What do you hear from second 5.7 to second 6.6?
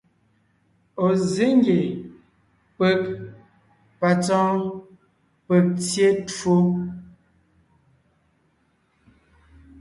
tyé twó.